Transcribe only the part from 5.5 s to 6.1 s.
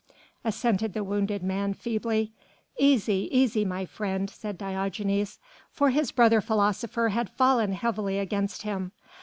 for